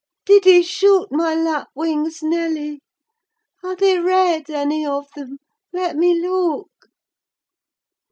[0.25, 2.81] Did he shoot my lapwings, Nelly?
[3.63, 5.37] Are they red, any of them?
[5.73, 6.71] Let me look."